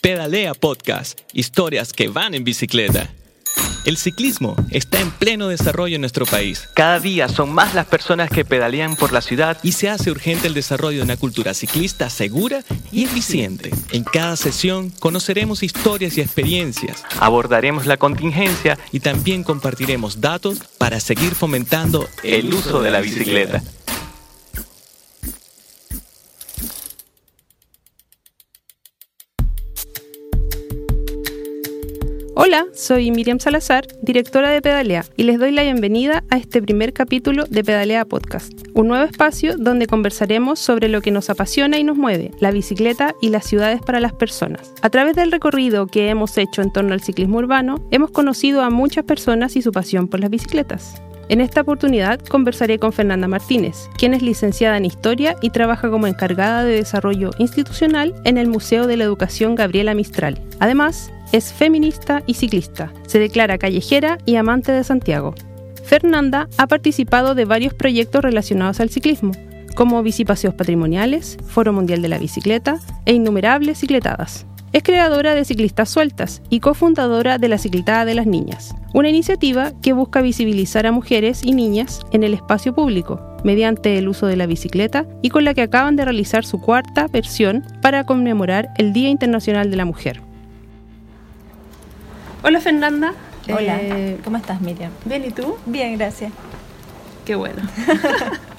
[0.00, 3.10] Pedalea Podcast, historias que van en bicicleta.
[3.84, 6.68] El ciclismo está en pleno desarrollo en nuestro país.
[6.74, 10.46] Cada día son más las personas que pedalean por la ciudad y se hace urgente
[10.46, 13.70] el desarrollo de una cultura ciclista segura y eficiente.
[13.90, 20.98] En cada sesión conoceremos historias y experiencias, abordaremos la contingencia y también compartiremos datos para
[20.98, 23.62] seguir fomentando el uso de la bicicleta.
[32.52, 36.92] Hola, soy Miriam Salazar, directora de Pedalea, y les doy la bienvenida a este primer
[36.92, 41.84] capítulo de Pedalea Podcast, un nuevo espacio donde conversaremos sobre lo que nos apasiona y
[41.84, 44.74] nos mueve, la bicicleta y las ciudades para las personas.
[44.82, 48.70] A través del recorrido que hemos hecho en torno al ciclismo urbano, hemos conocido a
[48.70, 51.00] muchas personas y su pasión por las bicicletas.
[51.30, 56.08] En esta oportunidad conversaré con Fernanda Martínez, quien es licenciada en Historia y trabaja como
[56.08, 60.42] encargada de desarrollo institucional en el Museo de la Educación Gabriela Mistral.
[60.58, 62.92] Además, es feminista y ciclista.
[63.06, 65.36] Se declara callejera y amante de Santiago.
[65.84, 69.30] Fernanda ha participado de varios proyectos relacionados al ciclismo,
[69.76, 74.46] como Bicipaseos Patrimoniales, Foro Mundial de la Bicicleta e innumerables cicletadas.
[74.72, 79.72] Es creadora de Ciclistas Sueltas y cofundadora de la Cicletada de las Niñas, una iniciativa
[79.82, 84.36] que busca visibilizar a mujeres y niñas en el espacio público mediante el uso de
[84.36, 88.92] la bicicleta y con la que acaban de realizar su cuarta versión para conmemorar el
[88.92, 90.20] Día Internacional de la Mujer.
[92.44, 93.14] Hola Fernanda.
[93.52, 94.92] Hola, eh, ¿cómo estás Miriam?
[95.04, 95.56] Bien, ¿y tú?
[95.66, 96.30] Bien, gracias.
[97.24, 97.60] Qué bueno.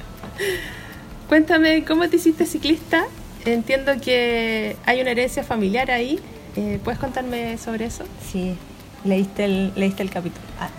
[1.29, 3.05] Cuéntame, ¿cómo te hiciste ciclista?
[3.45, 6.19] Entiendo que hay una herencia familiar ahí.
[6.55, 8.03] Eh, ¿Puedes contarme sobre eso?
[8.31, 8.55] Sí,
[9.03, 10.45] leíste el, leíste el capítulo.
[10.59, 10.69] Ah.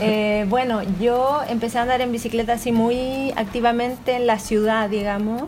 [0.00, 5.44] Eh, bueno, yo empecé a andar en bicicleta así muy activamente en la ciudad, digamos.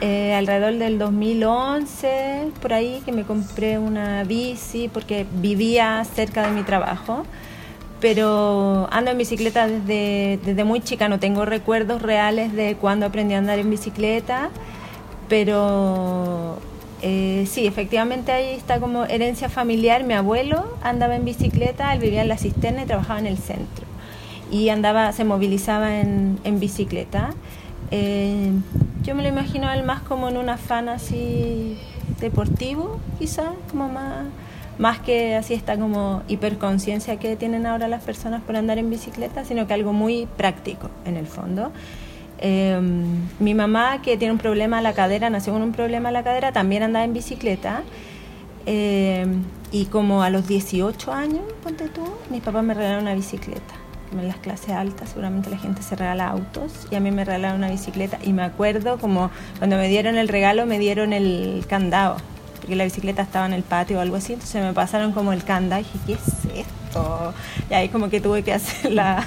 [0.00, 6.52] Eh, alrededor del 2011, por ahí, que me compré una bici porque vivía cerca de
[6.52, 7.24] mi trabajo.
[8.00, 13.34] Pero ando en bicicleta desde, desde muy chica, no tengo recuerdos reales de cuando aprendí
[13.34, 14.50] a andar en bicicleta,
[15.32, 16.58] pero
[17.00, 20.04] eh, sí, efectivamente ahí está como herencia familiar.
[20.04, 23.86] Mi abuelo andaba en bicicleta, él vivía en la cisterna y trabajaba en el centro.
[24.50, 27.30] Y andaba, se movilizaba en, en bicicleta.
[27.90, 28.50] Eh,
[29.04, 31.78] yo me lo imagino a él más como en un afán así
[32.20, 34.26] deportivo, quizás, como más,
[34.76, 39.46] más que así esta como hiperconciencia que tienen ahora las personas por andar en bicicleta,
[39.46, 41.72] sino que algo muy práctico en el fondo.
[42.44, 46.12] Em, mi mamá, que tiene un problema a la cadera, nació con un problema a
[46.12, 47.82] la cadera, también andaba en bicicleta.
[48.66, 53.74] Em, y como a los 18 años, ponte tú, mis papás me regalaron una bicicleta
[54.12, 57.56] en las clases altas seguramente la gente se regala autos y a mí me regalaron
[57.56, 62.18] una bicicleta y me acuerdo como cuando me dieron el regalo me dieron el candado
[62.62, 65.42] porque la bicicleta estaba en el patio o algo así, entonces me pasaron como el
[65.42, 67.34] candado y dije, ¿qué es esto?
[67.68, 69.26] Y ahí como que tuve que hacer la...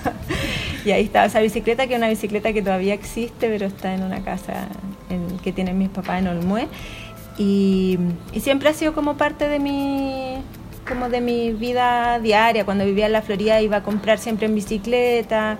[0.85, 4.03] y ahí estaba esa bicicleta, que es una bicicleta que todavía existe, pero está en
[4.03, 4.67] una casa
[5.09, 6.67] en, que tienen mis papás en Olmué.
[7.37, 7.97] Y,
[8.39, 10.37] siempre ha sido como parte de mi
[10.87, 12.63] como de mi vida diaria.
[12.63, 15.57] Cuando vivía en la Florida iba a comprar siempre en bicicleta.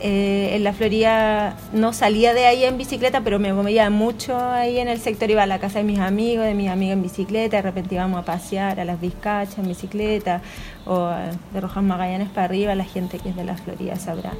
[0.00, 4.78] Eh, en la Florida no salía de ahí en bicicleta, pero me movía mucho ahí
[4.78, 5.30] en el sector.
[5.30, 7.56] Iba a la casa de mis amigos, de mis amigas en bicicleta.
[7.56, 10.42] De repente íbamos a pasear a las Vizcachas en bicicleta
[10.84, 11.08] o
[11.54, 12.74] de Rojas Magallanes para arriba.
[12.74, 14.34] La gente que es de la Florida sabrá.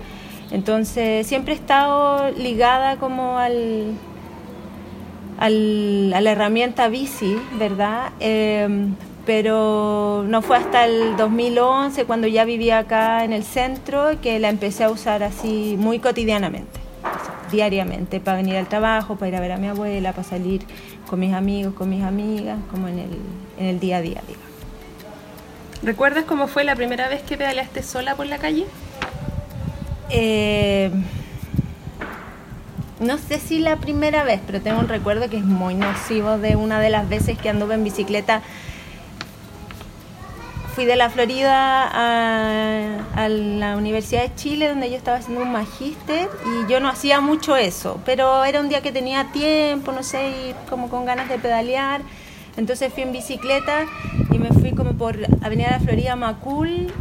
[0.51, 3.93] Entonces siempre he estado ligada como al,
[5.39, 8.13] al a la herramienta bici, ¿verdad?
[8.21, 8.89] Eh,
[9.27, 14.49] pero no fue hasta el 2011 cuando ya vivía acá en el centro que la
[14.49, 16.79] empecé a usar así muy cotidianamente,
[17.51, 20.63] diariamente, para venir al trabajo, para ir a ver a mi abuela, para salir
[21.09, 23.11] con mis amigos, con mis amigas, como en el,
[23.59, 24.47] en el día a día, digamos.
[25.83, 28.65] ¿Recuerdas cómo fue la primera vez que pedaleaste sola por la calle?
[30.11, 30.91] Eh,
[33.01, 36.57] no sé si la primera vez, pero tengo un recuerdo que es muy nocivo de
[36.57, 38.43] una de las veces que anduve en bicicleta
[40.77, 46.29] fui de la Florida a, la Universidad de Chile, donde yo estaba haciendo un magíster,
[46.45, 50.29] y yo no hacía mucho eso, pero era un día que tenía tiempo, no sé,
[50.29, 52.03] y como con ganas de pedalear.
[52.59, 53.87] Entonces fui en bicicleta
[54.31, 56.93] y me fui como por Avenida La Florida Macul,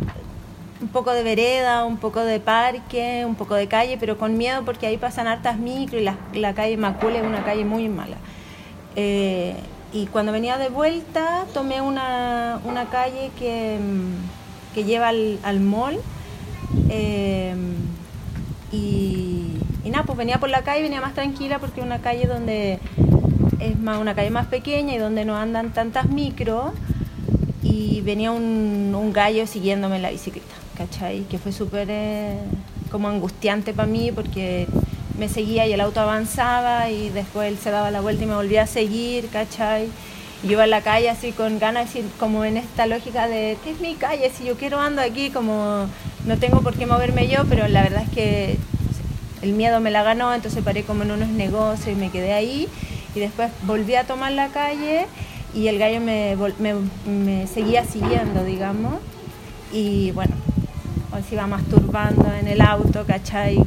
[0.95, 4.87] poco de vereda, un poco de parque, un poco de calle, pero con miedo porque
[4.87, 8.15] ahí pasan hartas micro y la, la calle Macul es una calle muy mala.
[8.95, 9.55] Eh,
[9.91, 13.77] y cuando venía de vuelta tomé una, una calle que,
[14.73, 15.99] que, lleva al, al mall
[16.87, 17.75] em,
[18.71, 19.51] y,
[19.83, 22.79] y, nada, pues venía por la calle, venía más tranquila porque es una calle donde
[23.59, 26.73] es más una calle más pequeña y donde no andan tantas micro
[27.65, 31.21] y venía un, gallo siguiéndome en la bicicleta, ¿cachai?
[31.23, 32.37] Que fue súper eh,
[32.91, 34.67] como angustiante para mí porque
[35.17, 38.35] me seguía y el auto avanzaba y después él se daba la vuelta y me
[38.35, 39.87] volvía a seguir, ¿cachai?
[40.43, 43.95] Y iba a la calle así con ganas, como en esta lógica de, es mi
[43.95, 45.87] calle, si yo quiero ando aquí, como
[46.25, 48.57] no tengo por qué moverme yo, pero la verdad es que
[49.41, 52.67] el miedo me la ganó, entonces paré como en unos negocios y me quedé ahí
[53.15, 55.07] y después volví a tomar la calle
[55.53, 56.35] y el gallo me,
[57.07, 58.95] me, seguía siguiendo, digamos,
[59.71, 60.35] y bueno,
[61.27, 63.57] se iba masturbando en el auto, ¿cachai?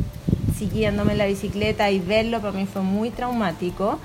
[0.56, 3.98] Siguiéndome en la bicicleta y verlo para mí fue muy traumático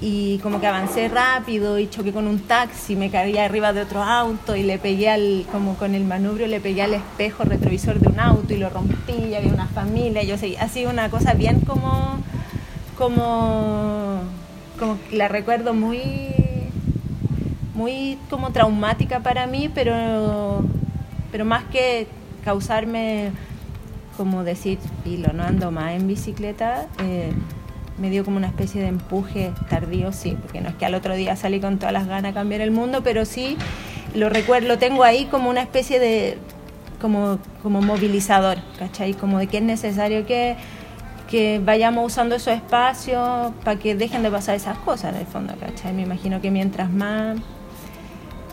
[0.00, 4.02] y como que avancé rápido y choqué con un taxi, me caí arriba de otro
[4.02, 8.08] auto y le pegué al, como con el manubrio, le pegué al espejo retrovisor de
[8.08, 12.18] un auto y lo rompí, y había una familia, yo ha una cosa bien como,
[12.96, 14.20] como,
[14.78, 16.00] como la recuerdo muy
[17.74, 20.64] muy como traumática para mí, pero,
[21.30, 22.08] pero más que
[22.48, 23.30] causarme
[24.16, 27.30] como decir, lo no ando más en bicicleta, eh,
[27.98, 31.14] me dio como una especie de empuje tardío, sí, porque no es que al otro
[31.14, 33.58] día salí con todas las ganas a cambiar el mundo, pero sí
[34.14, 36.38] lo recuerdo, lo tengo ahí como una especie de,
[37.02, 39.12] como, como movilizador, ¿cachai?
[39.12, 40.56] Como de que es necesario que,
[41.30, 45.52] que vayamos usando esos espacios para que dejen de pasar esas cosas en el fondo,
[45.60, 45.92] ¿cachai?
[45.92, 47.36] Me imagino que mientras más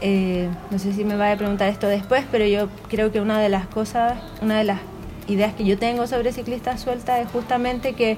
[0.02, 3.40] eh, no sé si me va a preguntar esto después, pero yo creo que una
[3.40, 4.80] de las cosas, una de las
[5.28, 8.18] ideas que yo tengo sobre ciclistas sueltas es justamente que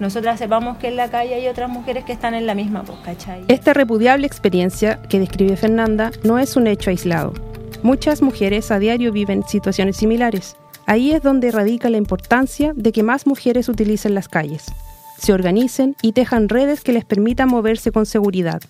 [0.00, 2.98] nosotras sepamos que en la calle hay otras mujeres que están en la misma voz,
[3.04, 3.44] ¿cachai?
[3.48, 7.34] Esta repudiable experiencia que describe Fernanda no es un hecho aislado.
[7.82, 10.56] Muchas mujeres a diario viven situaciones similares.
[10.86, 14.66] Ahí es donde radica la importancia de que más mujeres utilicen las calles,
[15.18, 18.60] se organicen y tejan redes que les permitan moverse con seguridad.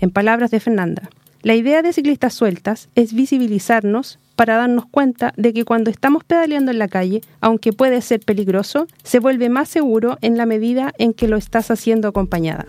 [0.00, 1.10] En palabras de Fernanda,
[1.42, 6.70] la idea de ciclistas sueltas es visibilizarnos para darnos cuenta de que cuando estamos pedaleando
[6.70, 11.12] en la calle, aunque puede ser peligroso, se vuelve más seguro en la medida en
[11.12, 12.66] que lo estás haciendo acompañada.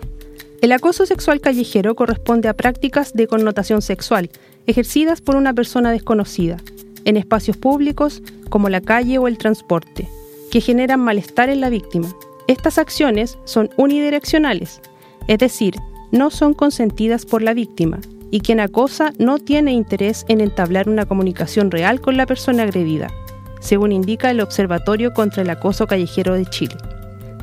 [0.64, 4.32] El acoso sexual callejero corresponde a prácticas de connotación sexual,
[4.66, 6.58] ejercidas por una persona desconocida,
[7.06, 10.10] en espacios públicos como la calle o el transporte,
[10.52, 12.12] que generan malestar en la víctima.
[12.48, 14.82] Estas acciones son unidireccionales,
[15.28, 15.76] es decir,
[16.12, 18.00] no son consentidas por la víctima,
[18.34, 23.12] y quien acosa no tiene interés en entablar una comunicación real con la persona agredida,
[23.60, 26.76] según indica el Observatorio contra el Acoso Callejero de Chile.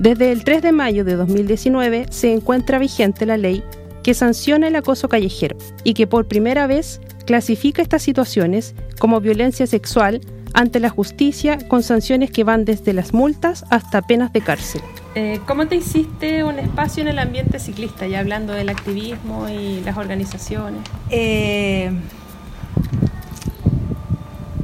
[0.00, 3.62] Desde el 3 de mayo de 2019 se encuentra vigente la ley
[4.02, 9.68] que sanciona el acoso callejero y que por primera vez clasifica estas situaciones como violencia
[9.68, 10.20] sexual
[10.54, 14.80] ante la justicia con sanciones que van desde las multas hasta penas de cárcel.
[15.16, 19.80] Eh, ¿Cómo te hiciste un espacio en el ambiente ciclista, ya hablando del activismo y
[19.80, 20.82] las organizaciones?
[21.10, 21.90] Eh,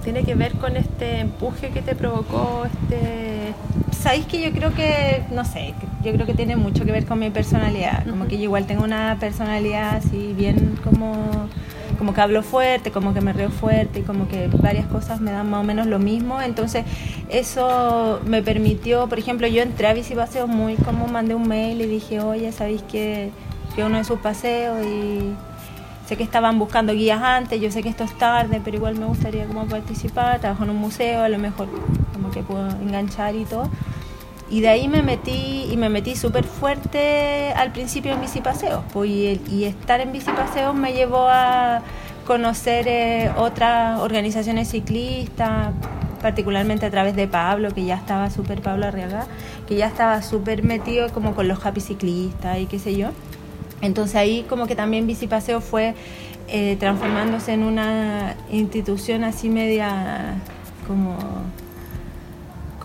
[0.04, 3.54] ¿Tiene que ver con este empuje que te provocó este...?
[3.90, 7.18] Sabéis que yo creo que, no sé, yo creo que tiene mucho que ver con
[7.18, 11.48] mi personalidad, como que yo igual tengo una personalidad así bien como
[11.96, 15.32] como que hablo fuerte, como que me río fuerte y como que varias cosas me
[15.32, 16.40] dan más o menos lo mismo.
[16.40, 16.84] Entonces
[17.28, 21.80] eso me permitió, por ejemplo, yo entré a Bici Paseo muy como mandé un mail
[21.80, 23.30] y dije, oye, ¿sabéis que
[23.74, 25.34] fui uno de sus paseos y
[26.06, 29.06] sé que estaban buscando guías antes, yo sé que esto es tarde, pero igual me
[29.06, 31.68] gustaría como participar, trabajo en un museo, a lo mejor
[32.12, 33.68] como que puedo enganchar y todo.
[34.48, 38.84] Y de ahí me metí y me metí súper fuerte al principio en bicipaseos.
[38.92, 41.82] Pues, y, estar en bicipaseos me llevó a
[42.26, 45.72] conocer eh, otras organizaciones ciclistas,
[46.22, 49.26] particularmente a través de Pablo, que ya estaba súper, Pablo Arriaga,
[49.66, 53.10] que ya estaba súper metido como con los happy ciclistas y qué sé yo.
[53.80, 55.94] Entonces ahí como que también Bicipaseo fue
[56.48, 60.36] eh, transformándose en una institución así media
[60.86, 61.16] como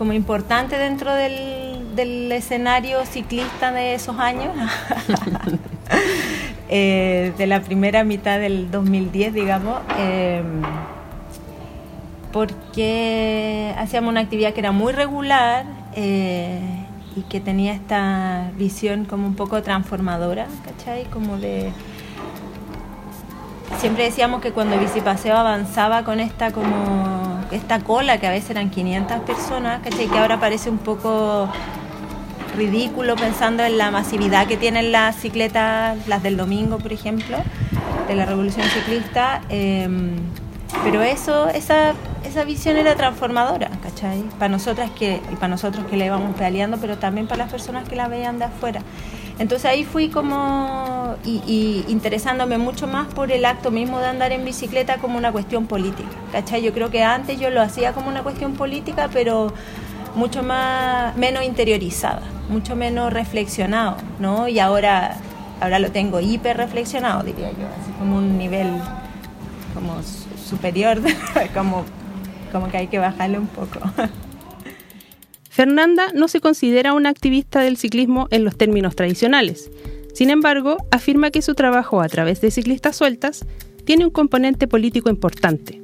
[0.02, 4.52] como importante dentro del, escenario ciclista de esos años,
[6.68, 10.42] eh, de la primera mitad del 2010, digamos, eh,
[12.32, 16.58] porque hacíamos una actividad que era muy regular eh,
[17.14, 21.04] y que tenía esta visión como un poco transformadora, ¿cachai?
[21.04, 21.70] Como de
[23.78, 28.70] siempre decíamos que cuando Bicipaseo avanzaba con esta como esta cola, que a veces eran
[28.70, 30.08] 500 personas, ¿cachai?
[30.08, 31.48] que ahora parece un poco
[32.56, 37.38] ridículo pensando en la masividad que tienen las cicletas, las del domingo, por ejemplo,
[38.08, 39.42] de la revolución ciclista.
[39.48, 40.16] Em,
[40.84, 41.92] pero eso, esa,
[42.24, 44.22] esa visión era transformadora, ¿cachai?
[44.38, 47.88] Para nosotras que, y para nosotros que la íbamos pedaleando, pero también para las personas
[47.88, 48.80] que la veían de afuera.
[49.38, 54.44] Entonces ahí fui como y, interesándome mucho más por el acto mismo de andar en
[54.44, 56.10] bicicleta como una cuestión política.
[56.32, 56.62] ¿Cachai?
[56.62, 59.52] Yo creo que antes yo lo hacía como una cuestión política, pero
[60.14, 64.46] mucho más menos interiorizada, mucho menos reflexionado, ¿no?
[64.48, 65.16] Y ahora
[65.62, 68.68] ahora lo tengo hiper reflexionado, diría yo, así como un nivel
[69.74, 69.94] como
[70.36, 71.00] superior,
[71.54, 71.84] como,
[72.50, 73.78] como que hay que bajarle un poco.
[75.52, 79.70] Fernanda no se considera una activista del ciclismo en los términos tradicionales.
[80.14, 83.44] Sin embargo, afirma que su trabajo a través de ciclistas sueltas
[83.84, 85.82] tiene un componente político importante.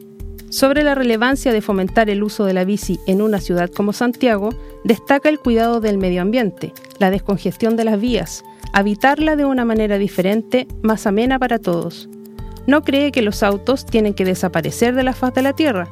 [0.49, 4.55] Sobre la relevancia de fomentar el uso de la bici en una ciudad como Santiago,
[4.85, 9.99] destaca el cuidado del medio ambiente, la descongestión de las vías, habitarla de una manera
[9.99, 12.09] diferente, más amena para todos.
[12.67, 15.91] No cree que los autos tienen que desaparecer de la faz de la Tierra,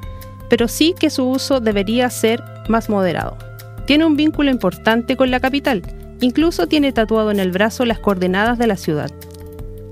[0.48, 3.36] pero sí que su uso debería ser más moderado.
[3.86, 5.82] Tiene un vínculo importante con la capital,
[6.20, 9.12] incluso tiene tatuado en el brazo las coordenadas de la ciudad.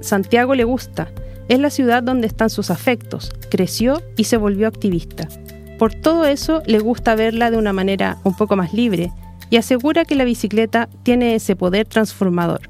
[0.01, 1.13] Santiago le gusta,
[1.49, 5.29] es la ciudad donde están sus afectos, creció y se volvió activista.
[5.79, 9.13] Por todo eso le gusta verla de una manera un poco más libre
[9.49, 12.63] y asegura que la bicicleta tiene ese poder transformador.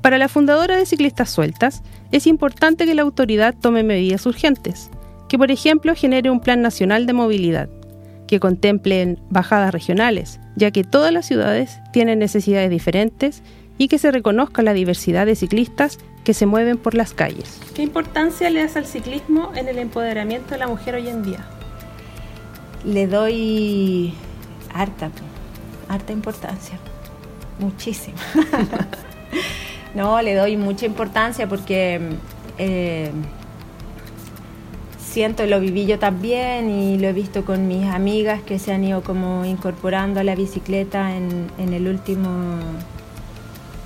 [0.00, 4.90] Para la fundadora de Ciclistas Sueltas, es importante que la autoridad tome medidas urgentes,
[5.28, 7.68] que por ejemplo genere un plan nacional de movilidad,
[8.32, 13.42] que contemplen bajadas regionales, ya que todas las ciudades tienen necesidades diferentes
[13.76, 17.60] y que se reconozca la diversidad de ciclistas que se mueven por las calles.
[17.74, 21.44] ¿Qué importancia le das al ciclismo en el empoderamiento de la mujer hoy en día?
[22.86, 24.14] Le doy
[24.72, 25.10] harta,
[25.90, 26.78] harta importancia,
[27.58, 28.16] muchísima.
[29.94, 32.00] no, le doy mucha importancia porque
[32.56, 33.10] eh,
[35.12, 38.82] siento, lo viví yo también y lo he visto con mis amigas que se han
[38.82, 42.28] ido como incorporando a la bicicleta en, el último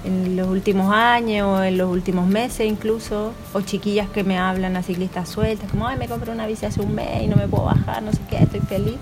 [0.04, 4.76] en los últimos años o en los últimos meses incluso, o chiquillas que me hablan
[4.76, 7.48] a ciclistas sueltas, como, ay, me compré una bici hace un mes y no me
[7.48, 8.96] puedo bajar, no sé qué, estoy feliz.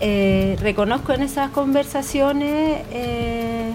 [0.00, 3.72] Eh, reconozco en esas conversaciones eh,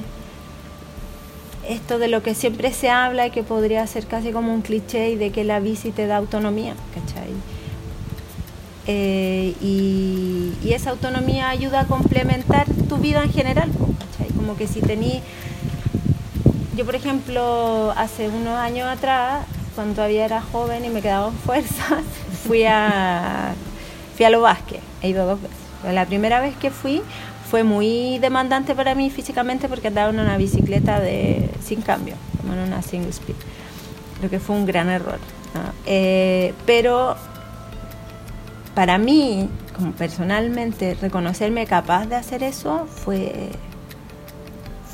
[1.68, 5.10] esto de lo que siempre se habla y que podría ser casi como un cliché
[5.10, 7.32] y de que la bici te da autonomía, ¿cachai?
[8.88, 13.70] Eh, y, esa autonomía ayuda a complementar tu vida en general.
[14.36, 15.22] Como que si tení,
[16.76, 22.04] yo por ejemplo, hace unos años atrás, cuando todavía era joven y me quedaban fuerzas,
[22.48, 23.54] fui a,
[24.18, 25.58] fui a lo Vázquez, he ido dos veces.
[25.94, 27.02] La primera vez que fui
[27.50, 32.54] fue muy demandante para mí físicamente porque andaba en una bicicleta de, sin cambio, como
[32.54, 33.36] en una single speed.
[34.18, 35.20] Creo que fue un gran error.
[35.86, 37.16] Eh, pero
[38.76, 43.50] para mí, como personalmente, reconocerme capaz de hacer eso fue,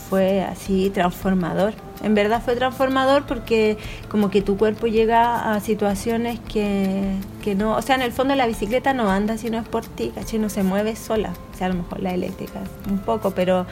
[0.10, 1.74] fue así transformador.
[2.02, 3.78] En verdad fue transformador porque
[4.10, 8.36] como que tu cuerpo llega a situaciones que, que no, o sea, en el fondo
[8.36, 10.40] la bicicleta no anda si no es por ti, ¿caché?
[10.40, 13.66] No se mueve sola, o sea, a lo mejor la eléctrica un poco, pero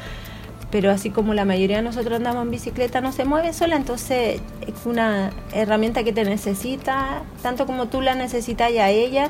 [0.69, 4.41] pero así como la mayoría de nosotros andamos en bicicleta no se mueve sola, entonces
[4.61, 9.29] es una herramienta que te necesita, tanto como tú la necesitas a ella,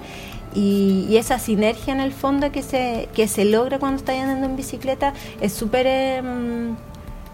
[0.53, 4.55] y, esa sinergia en el fondo que se, que se logra cuando estás andando en
[4.55, 6.75] bicicleta es súper em,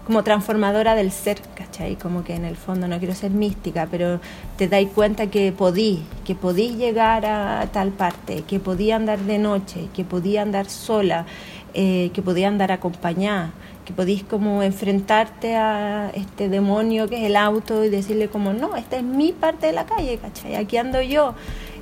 [0.06, 1.96] como transformadora del ser, ¿cachai?
[1.96, 4.20] Como que en el fondo no quiero ser mística, pero
[4.56, 9.38] te dais cuenta que podí, que podí llegar a tal parte, que podía andar de
[9.38, 11.26] noche, que podía andar sola,
[11.72, 13.52] eh, que podía andar acompañada,
[13.84, 18.76] que podís como enfrentarte a este demonio que es el auto y decirle como, no,
[18.76, 20.56] esta es mi parte de la calle, ¿cachai?
[20.56, 21.34] Aquí ando yo.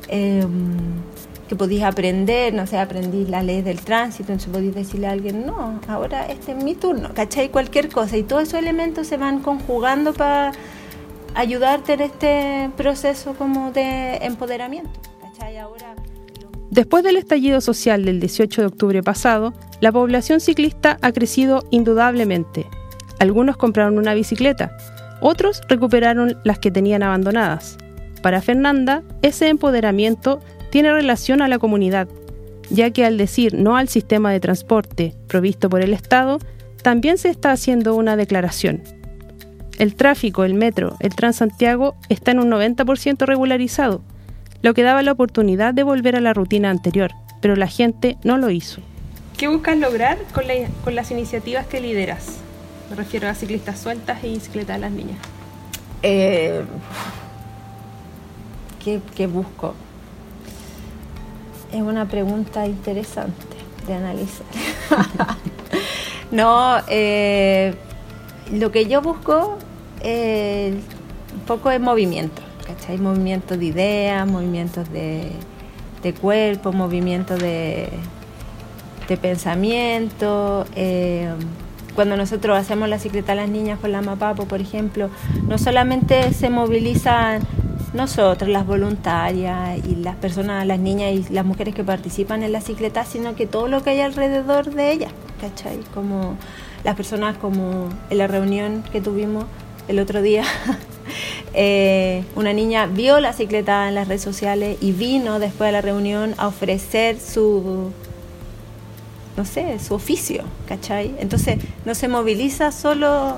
[0.09, 1.12] Em,
[1.53, 5.45] que podías aprender, no sé, aprendí la ley del tránsito, entonces podías decirle a alguien,
[5.45, 7.51] no, ahora este es mi turno, ¿cachai?
[7.51, 8.17] Cualquier cosa.
[8.17, 10.53] Y todos esos elementos se van conjugando para
[11.35, 15.59] ayudarte en este proceso como de empoderamiento, ¿cachai?
[15.59, 15.95] Ahora...
[16.71, 22.65] Después del estallido social del 18 de octubre pasado, la población ciclista ha crecido indudablemente.
[23.19, 24.75] Algunos compraron una bicicleta,
[25.21, 27.77] otros recuperaron las que tenían abandonadas.
[28.23, 30.41] Para Fernanda, ese empoderamiento
[30.73, 32.09] tiene relación a la comunidad,
[32.71, 36.39] ya que al decir no al sistema de transporte provisto por el Estado,
[36.83, 38.83] también se está haciendo una declaración.
[39.79, 44.03] El tráfico, el metro, el Transantiago está en un 90% regularizado,
[44.63, 47.11] lo que daba la oportunidad de volver a la rutina anterior,
[47.43, 48.81] pero la gente no lo hizo.
[49.37, 52.39] ¿Qué buscas lograr con, las iniciativas que lideras?
[52.89, 55.19] Me refiero a ciclistas sueltas y bicicletas de las niñas.
[56.03, 56.63] Eh,
[58.83, 59.75] ¿Qué busco?
[61.73, 64.47] Es una pregunta interesante de analizar.
[66.31, 67.75] no, eh,
[68.53, 69.59] lo que yo busco
[70.01, 70.75] eh,
[71.35, 72.99] un poco de movimiento, ¿cachai?
[72.99, 75.33] Movimiento de ideas, movimientos de,
[76.03, 77.89] de cuerpo, movimiento de,
[79.09, 80.67] de pensamiento.
[80.77, 81.33] Eh,
[81.95, 85.11] cuando nosotros hacemos la cicleta a las niñas con la Mapapo, por ejemplo,
[85.47, 87.43] no solamente se movilizan
[87.95, 92.61] nosotros, las voluntarias y las personas, las niñas y las mujeres que participan en la
[92.61, 95.79] cicleta, sino que todo lo que hay alrededor de ellas, ¿cachai?
[95.95, 96.37] Como
[96.85, 99.45] las personas como en la reunión que tuvimos
[99.89, 100.45] el otro día,
[101.55, 105.81] eh, una niña vio la cicleta en las redes sociales y vino después de la
[105.83, 107.93] reunión a ofrecer su
[109.37, 111.15] no sé, su oficio, ¿cachai?
[111.19, 113.37] Entonces no se moviliza solo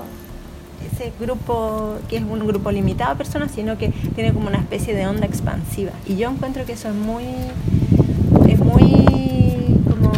[0.95, 4.95] ese grupo, que es un grupo limitado de personas, sino que tiene como una especie
[4.95, 5.91] de onda expansiva.
[6.05, 7.25] Y yo encuentro que eso es muy,
[8.47, 10.11] es muy como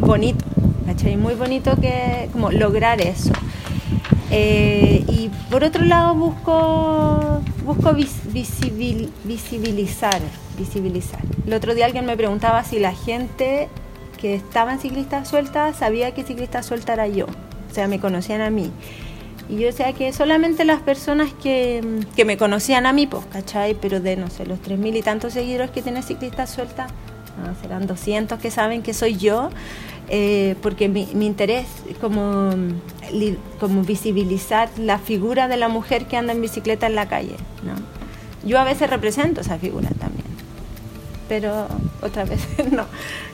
[0.00, 0.44] bonito,
[0.86, 1.16] ¿cachai?
[1.16, 3.32] Muy bonito que como lograr eso.
[4.32, 7.92] Eh, y por otro lado busco, busco
[9.24, 10.20] visibilizar,
[10.56, 11.20] visibilizar.
[11.46, 13.68] El otro día alguien me preguntaba si la gente
[14.20, 18.40] que estaba en ciclista suelta sabía que ciclista suelta era yo, o sea, me conocían
[18.40, 18.70] a mí.
[19.50, 21.82] Y yo decía que solamente las personas que,
[22.14, 23.74] que me conocían a mí, pues, ¿cachai?
[23.74, 26.86] Pero de, no sé, los tres mil y tantos seguidores que tiene ciclista suelta,
[27.60, 29.50] serán 200 que saben que soy yo,
[30.08, 31.66] eh, porque mi, mi, interés
[32.00, 32.50] como,
[33.58, 37.74] como visibilizar la figura de la mujer que anda en bicicleta en la calle, ¿no?
[38.46, 40.30] Yo a veces represento esa figura también
[41.28, 41.68] pero
[42.02, 42.86] otras veces no.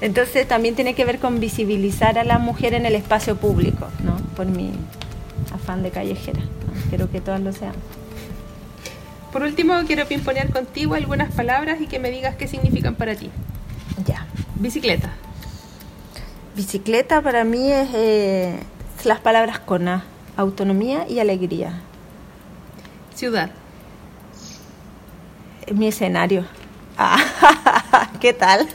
[0.02, 4.16] Entonces también tiene que ver con visibilizar a la mujer en el espacio público, ¿no?
[4.37, 4.70] Por mi
[5.52, 6.40] afán de callejera.
[6.88, 7.74] Quiero que todas lo sean.
[9.32, 13.30] Por último, quiero pimponear contigo algunas palabras y que me digas qué significan para ti.
[14.06, 14.26] Ya.
[14.54, 15.10] Bicicleta.
[16.54, 18.58] Bicicleta para mí es eh,
[19.04, 20.04] las palabras con A,
[20.36, 21.80] autonomía y alegría.
[23.14, 23.50] Ciudad.
[25.74, 26.44] Mi escenario.
[28.21, 28.66] ¿Qué tal?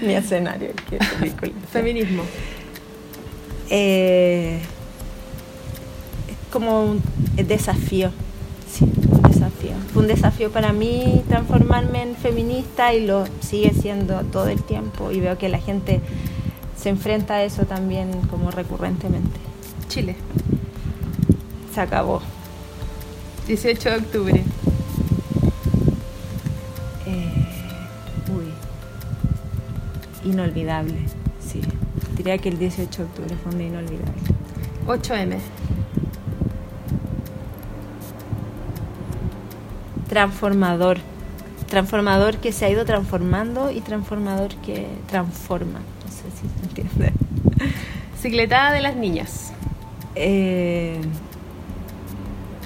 [0.00, 1.52] Mi escenario, qué película.
[1.72, 2.22] Feminismo.
[3.70, 4.60] Eh,
[6.28, 7.02] es como un
[7.36, 8.10] desafío.
[8.70, 9.72] Sí, un desafío.
[9.92, 15.10] Fue un desafío para mí transformarme en feminista y lo sigue siendo todo el tiempo.
[15.12, 16.00] Y veo que la gente
[16.80, 19.40] se enfrenta a eso también como recurrentemente.
[19.88, 20.16] Chile.
[21.74, 22.20] Se acabó.
[23.46, 24.44] 18 de octubre.
[30.26, 30.98] inolvidable,
[31.40, 31.60] sí.
[32.16, 34.12] Diría que el 18 de octubre fue un día inolvidable.
[34.86, 35.38] 8M.
[40.08, 40.98] Transformador.
[41.68, 45.80] Transformador que se ha ido transformando y transformador que transforma.
[45.80, 47.12] No sé si se entiende.
[48.18, 49.52] Cicletada de las niñas.
[50.14, 50.98] Eh,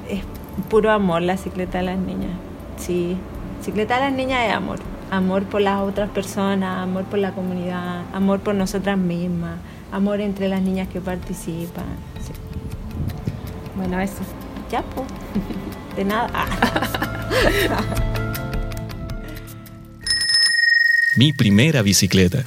[0.08, 0.22] es
[0.68, 2.32] puro amor la cicleta de las niñas.
[2.76, 3.16] Sí.
[3.62, 8.04] Cicleta de las niñas es amor amor por las otras personas, amor por la comunidad,
[8.14, 9.58] amor por nosotras mismas,
[9.92, 11.84] amor entre las niñas que participan.
[13.76, 14.22] Bueno, eso.
[14.70, 15.06] Ya, pues.
[15.96, 16.30] De nada.
[21.16, 22.44] Mi primera bicicleta.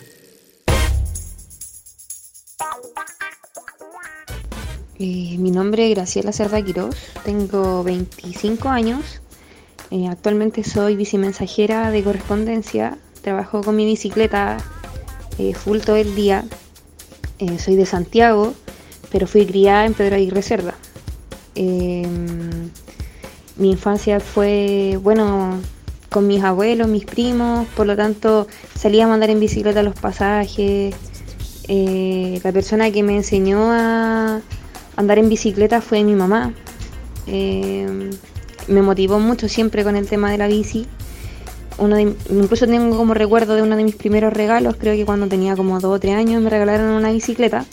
[5.00, 6.96] Eh, mi nombre es Graciela Cerda Quiroz,
[7.26, 9.22] tengo 25 años
[9.94, 14.58] eh, actualmente soy bicimensajera de correspondencia, trabajo con mi bicicleta
[15.38, 16.46] eh, full todo el día.
[17.38, 18.56] Eh, soy de Santiago,
[19.12, 20.74] pero fui criada en Pedro Aguirre Cerda.
[21.54, 22.72] Em,
[23.58, 25.62] mi infancia fue, bueno,
[26.10, 30.96] con mis abuelos, mis primos, por lo tanto salía a andar en bicicleta los pasajes.
[31.68, 34.42] la persona que me enseñó a
[34.96, 36.52] andar en bicicleta fue mi mamá.
[38.68, 40.88] Me motivó mucho siempre con el tema de la bici.
[41.78, 45.56] Uno incluso tengo como recuerdo de uno de mis primeros regalos, creo que cuando tenía
[45.56, 47.66] como dos o tres años me regalaron una bicicleta,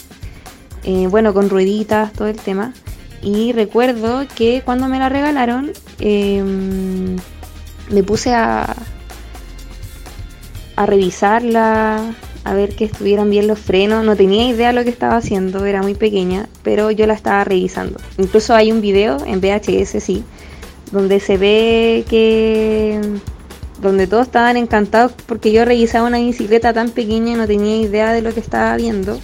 [0.84, 2.72] eh, bueno, con rueditas, todo el tema.
[3.22, 7.16] Y recuerdo que cuando me la regalaron, em,
[7.90, 8.74] me puse a,
[10.76, 14.04] a revisarla, a ver que estuvieran bien los frenos.
[14.04, 17.44] No tenía idea de lo que estaba haciendo, era muy pequeña, pero yo la estaba
[17.44, 17.98] revisando.
[18.18, 20.24] Incluso hay un video en VHS, sí,
[20.90, 23.00] donde se ve que
[23.80, 28.12] donde todos estaban encantados porque yo revisaba una bicicleta tan pequeña y no tenía idea
[28.12, 29.18] de lo que estaba viendo.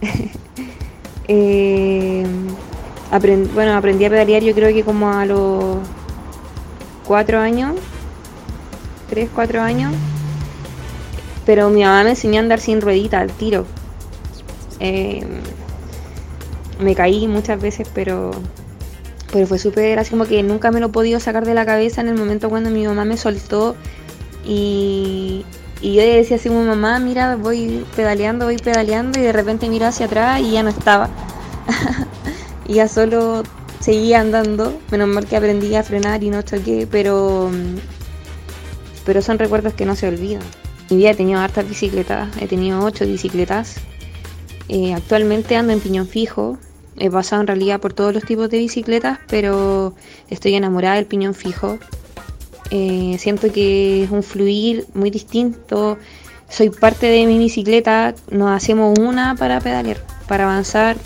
[1.28, 2.24] Eh,
[3.52, 5.78] bueno, aprendí a pedalear yo creo que como a los
[7.04, 7.74] cuatro años,
[9.08, 9.92] tres, cuatro años,
[11.44, 13.66] pero mi mamá me enseñó a andar sin ruedita al tiro.
[14.80, 15.24] Eh,
[16.80, 18.32] me caí muchas veces, pero,
[19.32, 22.00] pero fue súper así como que nunca me lo he podido sacar de la cabeza
[22.00, 23.76] en el momento cuando mi mamá me soltó
[24.44, 25.44] y,
[25.80, 29.86] y yo decía así como mamá, mira, voy pedaleando, voy pedaleando y de repente miro
[29.86, 31.10] hacia atrás y ya no estaba.
[32.66, 33.42] y ya solo
[33.80, 37.50] seguía andando, menos mal que aprendí a frenar y no choqué, pero,
[39.04, 40.42] pero son recuerdos que no se olvidan.
[40.90, 43.76] Mi vida he tenido hartas bicicletas, he tenido ocho bicicletas.
[44.68, 46.58] Eh, actualmente ando en piñón fijo,
[46.98, 49.94] he pasado en realidad por todos los tipos de bicicletas, pero
[50.28, 51.78] estoy enamorada del piñón fijo.
[52.70, 55.98] Eh, siento que es un fluir muy distinto.
[56.48, 60.96] Soy parte de mi bicicleta, nos hacemos una para pedalear, para avanzar.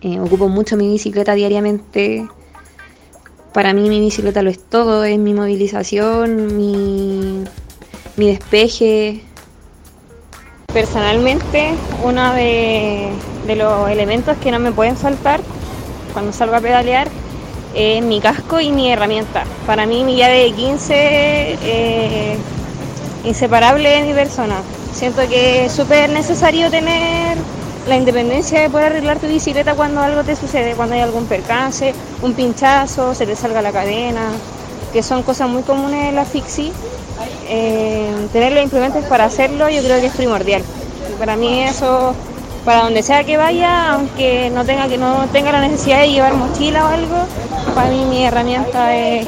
[0.00, 2.28] Eh, ocupo mucho mi bicicleta diariamente.
[3.52, 7.44] Para mí mi bicicleta lo es todo, es mi movilización, mi,
[8.16, 9.22] mi despeje.
[10.72, 13.08] Personalmente, uno de,
[13.46, 15.40] de los elementos que no me pueden faltar
[16.12, 17.08] cuando salgo a pedalear
[17.74, 19.44] es mi casco y mi herramienta.
[19.66, 22.36] Para mí mi llave de 15 eh,
[23.24, 24.56] inseparable de mi persona.
[24.92, 27.36] Siento que es súper necesario tener
[27.88, 31.94] la independencia de poder arreglar tu bicicleta cuando algo te sucede, cuando hay algún percance,
[32.22, 34.30] un pinchazo, se te salga la cadena,
[34.92, 36.72] que son cosas muy comunes en la fixie.
[37.48, 40.62] Eh, tener los implementos para hacerlo yo creo que es primordial.
[41.18, 42.14] Para mí eso
[42.64, 46.34] para donde sea que vaya, aunque no tenga que no tenga la necesidad de llevar
[46.34, 47.16] mochila o algo,
[47.74, 49.26] para mí mi herramienta es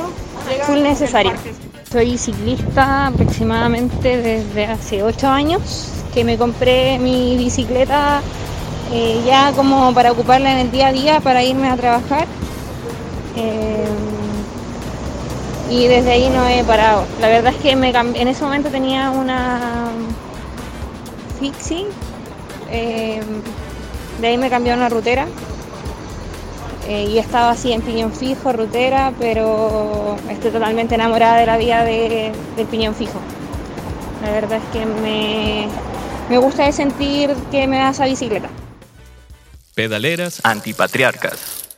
[0.66, 1.34] full necesaria.
[1.90, 8.20] Soy ciclista aproximadamente desde hace 8 años, que me compré mi bicicleta
[8.92, 12.26] eh, ya como para ocuparla en el día a día, para irme a trabajar.
[13.36, 13.84] Eh,
[15.70, 17.04] y desde ahí no he parado.
[17.20, 19.60] La verdad es que me en ese momento tenía una
[21.40, 21.86] fixie
[22.72, 23.20] eh,
[24.20, 25.26] de ahí me cambió a una rutera
[26.88, 31.56] eh, y he estado así en piñón fijo, rutera, pero estoy totalmente enamorada de la
[31.56, 33.20] vida de, del piñón fijo.
[34.22, 35.68] La verdad es que me,
[36.28, 38.48] me gusta sentir que me da esa bicicleta.
[39.74, 41.68] Pedaleras antipatriarcas.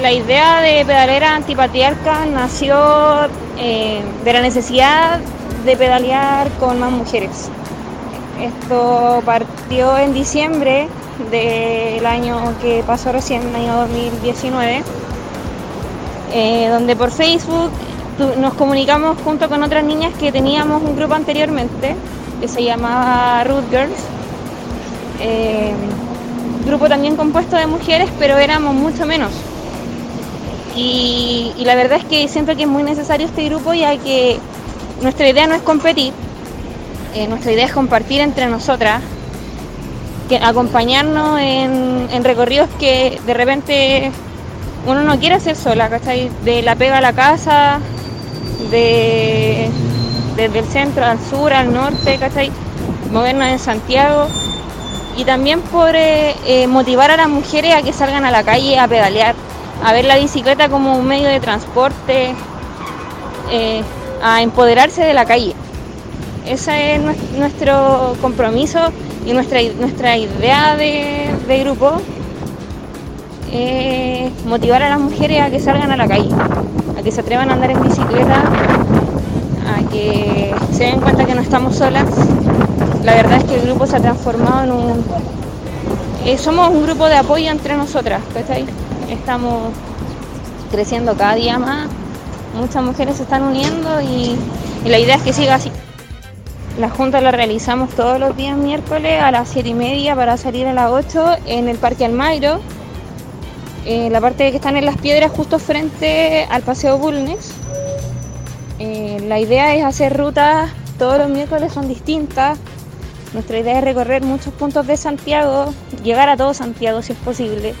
[0.00, 3.26] La idea de pedalera antipatriarca nació
[3.58, 5.20] eh, de la necesidad
[5.64, 7.50] de pedalear con más mujeres.
[8.42, 10.88] Esto partió en diciembre
[11.30, 14.82] del año que pasó recién, el año 2019,
[16.32, 17.70] eh, donde por Facebook
[18.40, 21.94] nos comunicamos junto con otras niñas que teníamos un grupo anteriormente
[22.40, 24.00] que se llamaba Root Girls.
[25.20, 25.72] Eh,
[26.66, 29.30] grupo también compuesto de mujeres, pero éramos mucho menos.
[30.74, 34.38] Y, y, la verdad es que siento que es muy necesario este grupo ya que
[35.00, 36.12] nuestra idea no es competir,
[37.14, 39.02] eh, nuestra idea es compartir entre nosotras,
[40.28, 44.10] que acompañarnos en, recorridos que de repente
[44.86, 46.30] uno no quiere hacer sola, ¿cachai?
[46.44, 47.80] De la pega a la casa,
[48.70, 49.68] de,
[50.36, 52.50] desde el centro al sur, al norte, ¿cachai?
[53.10, 54.28] Movernos en Santiago
[55.16, 58.78] y también por eh, eh, motivar a las mujeres a que salgan a la calle
[58.78, 59.34] a pedalear,
[59.84, 62.34] a ver la bicicleta como un medio de transporte,
[64.22, 65.54] a empoderarse de la calle.
[66.46, 67.00] Ese es
[67.38, 68.78] nuestro compromiso
[69.24, 71.92] y nuestra, nuestra idea de, grupo.
[74.46, 76.30] motivar a las mujeres a que salgan a la calle,
[76.98, 78.42] a que se atrevan a andar en bicicleta,
[79.66, 82.06] a que se den cuenta que no estamos solas.
[83.04, 85.04] La verdad es que el grupo se ha transformado en un...
[86.24, 88.20] Eh, somos un grupo de apoyo entre nosotras.
[89.08, 89.72] Estamos
[90.70, 91.86] creciendo cada día más,
[92.58, 94.36] muchas mujeres se están uniendo y
[94.88, 95.70] la idea es que siga así.
[96.78, 100.66] La junta la realizamos todos los días miércoles a las 7 y media para salir
[100.66, 102.60] a las 8 en el Parque Almairo,
[103.84, 107.52] en la parte que están en las piedras justo frente al Paseo Bulnes.
[108.78, 112.58] Eh, la idea es hacer rutas, todos los miércoles son distintas.
[113.34, 117.74] Nuestra idea es recorrer muchos puntos de Santiago, llegar a todo Santiago si es posible.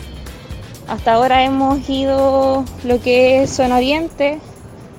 [0.86, 4.38] Hasta ahora hemos ido lo que es Zona Oriente,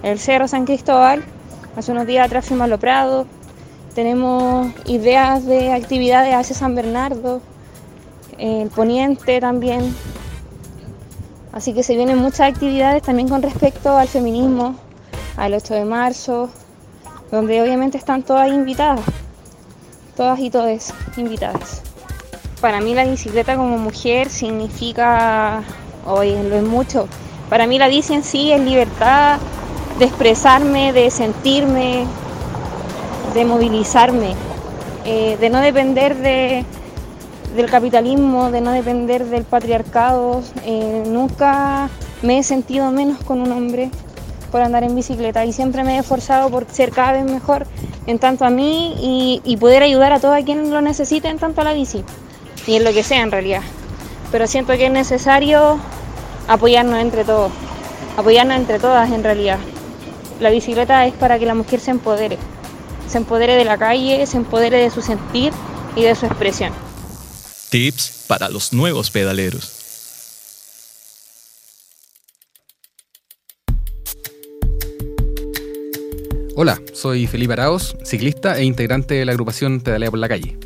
[0.01, 1.23] el Cerro San Cristóbal,
[1.77, 3.27] hace unos días atrás fuimos a Prado,
[3.93, 7.41] tenemos ideas de actividades hacia San Bernardo,
[8.37, 9.95] el Poniente también.
[11.51, 14.75] Así que se vienen muchas actividades también con respecto al feminismo,
[15.37, 16.49] al 8 de marzo,
[17.31, 19.01] donde obviamente están todas invitadas,
[20.17, 21.83] todas y todas invitadas.
[22.59, 25.63] Para mí la bicicleta como mujer significa,
[26.05, 27.07] hoy lo es mucho,
[27.49, 29.37] para mí la bici en sí es libertad
[29.99, 32.07] de expresarme, de sentirme,
[33.33, 34.35] de movilizarme,
[35.05, 36.65] eh, de no depender de,
[37.55, 40.41] del capitalismo, de no depender del patriarcado.
[40.65, 41.89] Eh, nunca
[42.21, 43.89] me he sentido menos con un hombre
[44.51, 47.65] por andar en bicicleta y siempre me he esforzado por ser cada vez mejor
[48.05, 51.61] en tanto a mí y, y poder ayudar a todo quien lo necesite en tanto
[51.61, 52.03] a la bici
[52.67, 53.61] y en lo que sea en realidad.
[54.31, 55.79] Pero siento que es necesario
[56.47, 57.51] apoyarnos entre todos,
[58.17, 59.57] apoyarnos entre todas en realidad.
[60.39, 62.37] La bicicleta es para que la mujer se empodere,
[63.07, 65.51] se empodere de la calle, se empodere de su sentir
[65.95, 66.71] y de su expresión.
[67.69, 69.79] Tips para los nuevos pedaleros.
[76.55, 80.57] Hola, soy Felipe Araos, ciclista e integrante de la agrupación Pedalea por la Calle.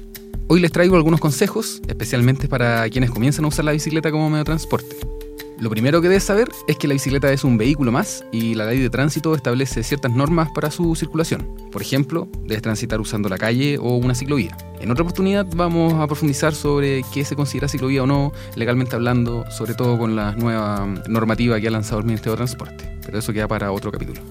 [0.49, 4.39] Hoy les traigo algunos consejos, especialmente para quienes comienzan a usar la bicicleta como medio
[4.39, 5.16] de transporte.
[5.59, 8.67] Lo primero que debes saber es que la bicicleta es un vehículo más y la
[8.67, 11.49] ley de tránsito establece ciertas normas para su circulación.
[11.71, 14.55] Por ejemplo, debes transitar usando la calle o una ciclovía.
[14.79, 19.49] En otra oportunidad vamos a profundizar sobre qué se considera ciclovía o no, legalmente hablando,
[19.49, 22.99] sobre todo con la nueva normativa que ha lanzado el Ministerio de Transporte.
[23.03, 24.21] Pero eso queda para otro capítulo.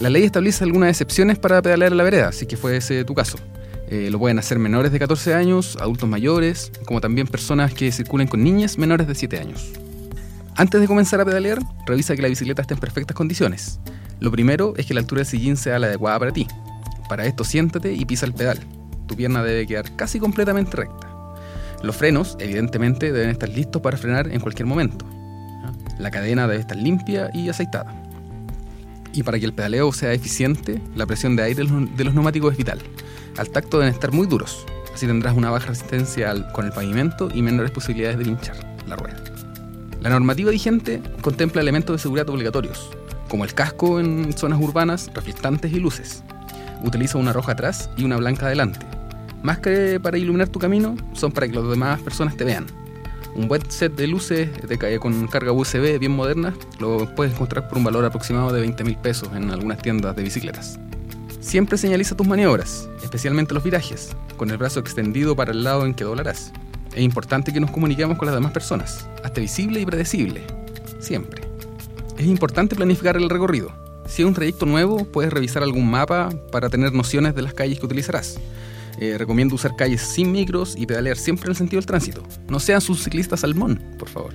[0.00, 3.38] La ley establece algunas excepciones para pedalear en la vereda, si que fuese tu caso.
[3.88, 8.26] Eh, lo pueden hacer menores de 14 años, adultos mayores, como también personas que circulen
[8.26, 9.70] con niñas menores de 7 años.
[10.58, 13.78] Antes de comenzar a pedalear, revisa que la bicicleta esté en perfectas condiciones.
[14.20, 16.46] Lo primero es que la altura del sillín sea la adecuada para ti.
[17.10, 18.58] Para esto siéntate y pisa el pedal.
[19.06, 21.08] Tu pierna debe quedar casi completamente recta.
[21.82, 25.04] Los frenos, evidentemente, deben estar listos para frenar en cualquier momento.
[25.98, 27.94] La cadena debe estar limpia y aceitada.
[29.12, 32.58] Y para que el pedaleo sea eficiente, la presión de aire de los neumáticos es
[32.58, 32.80] vital.
[33.36, 34.64] Al tacto deben estar muy duros,
[34.94, 39.25] así tendrás una baja resistencia con el pavimento y menores posibilidades de pinchar la rueda.
[40.06, 42.90] La normativa vigente contempla elementos de seguridad obligatorios,
[43.28, 46.22] como el casco en zonas urbanas, reflectantes y luces.
[46.84, 48.78] Utiliza una roja atrás y una blanca adelante.
[49.42, 52.66] Más que para iluminar tu camino, son para que las demás personas te vean,
[53.34, 57.78] un buen set de luces de, con carga USB bien moderna lo puedes encontrar por
[57.78, 60.78] un valor aproximado de 20 mil pesos en algunas tiendas de bicicletas.
[61.40, 65.94] Siempre señaliza tus maniobras, especialmente los virajes, con el brazo extendido para el lado en
[65.94, 66.52] que doblarás.
[66.96, 70.40] Es importante que nos comuniquemos con las demás personas, hasta visible y predecible,
[70.98, 71.42] siempre.
[72.16, 73.70] Es importante planificar el recorrido.
[74.06, 77.78] Si es un trayecto nuevo, puedes revisar algún mapa para tener nociones de las calles
[77.78, 78.38] que utilizarás.
[78.98, 82.22] Eh, recomiendo usar calles sin micros y pedalear siempre en el sentido del tránsito.
[82.48, 84.32] No sean sus ciclistas salmón, por favor.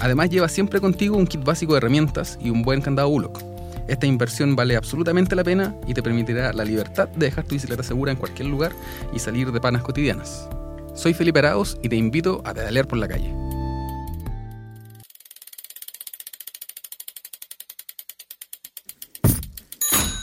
[0.00, 3.40] Además, lleva siempre contigo un kit básico de herramientas y un buen candado Bullock.
[3.86, 7.84] Esta inversión vale absolutamente la pena y te permitirá la libertad de dejar tu bicicleta
[7.84, 8.72] segura en cualquier lugar
[9.14, 10.48] y salir de panas cotidianas.
[10.96, 13.32] Soy Felipe Araos y te invito a pedalear por la calle.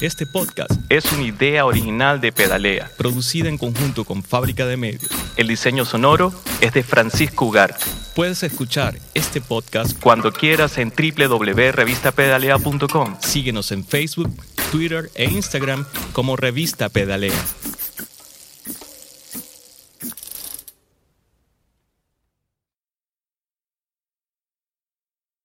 [0.01, 5.07] Este podcast es una idea original de Pedalea, producida en conjunto con Fábrica de Medios.
[5.38, 7.86] El diseño sonoro es de Francisco Ugarte.
[8.13, 13.15] Puedes escuchar este podcast cuando quieras en www.revistapedalea.com.
[13.21, 14.36] Síguenos en Facebook,
[14.71, 17.39] Twitter e Instagram como Revista Pedalea.